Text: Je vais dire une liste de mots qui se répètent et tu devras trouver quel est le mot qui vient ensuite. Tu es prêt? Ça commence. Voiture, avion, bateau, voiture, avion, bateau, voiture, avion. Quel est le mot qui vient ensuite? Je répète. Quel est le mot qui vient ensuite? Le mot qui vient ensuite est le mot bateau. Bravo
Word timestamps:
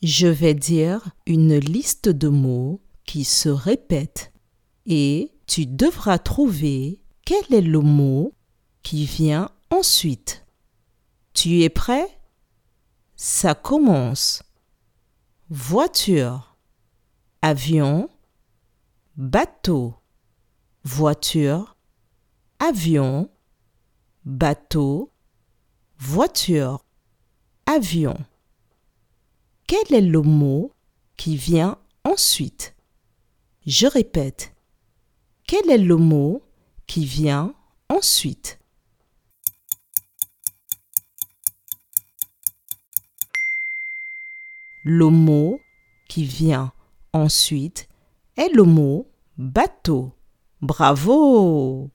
Je 0.00 0.28
vais 0.28 0.54
dire 0.54 1.10
une 1.26 1.56
liste 1.56 2.08
de 2.08 2.28
mots 2.28 2.80
qui 3.04 3.24
se 3.24 3.48
répètent 3.48 4.32
et 4.86 5.32
tu 5.48 5.66
devras 5.66 6.18
trouver 6.18 7.00
quel 7.24 7.52
est 7.52 7.62
le 7.62 7.80
mot 7.80 8.32
qui 8.84 9.06
vient 9.06 9.50
ensuite. 9.70 10.46
Tu 11.34 11.62
es 11.62 11.68
prêt? 11.68 12.06
Ça 13.16 13.56
commence. 13.56 14.44
Voiture, 15.50 16.56
avion, 17.42 18.08
bateau, 19.16 19.96
voiture, 20.84 21.76
avion, 22.60 23.28
bateau, 24.24 25.10
voiture, 25.98 26.84
avion. 27.66 28.16
Quel 29.68 29.94
est 29.94 30.00
le 30.00 30.22
mot 30.22 30.72
qui 31.18 31.36
vient 31.36 31.76
ensuite? 32.02 32.74
Je 33.66 33.86
répète. 33.86 34.54
Quel 35.46 35.68
est 35.68 35.76
le 35.76 35.96
mot 35.96 36.42
qui 36.86 37.04
vient 37.04 37.54
ensuite? 37.90 38.58
Le 44.84 45.10
mot 45.10 45.60
qui 46.08 46.24
vient 46.24 46.72
ensuite 47.12 47.90
est 48.38 48.48
le 48.48 48.62
mot 48.62 49.06
bateau. 49.36 50.14
Bravo 50.62 51.90